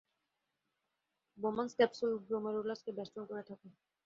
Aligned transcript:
Bowman's 1.37 1.71
capsule 1.77 2.11
গ্লোমেরুলাসকে 2.27 2.91
বেস্টন 2.97 3.23
করে 3.29 3.43
থাকে। 3.49 3.67